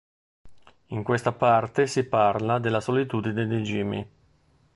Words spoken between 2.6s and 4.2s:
solitudine di Jimmy.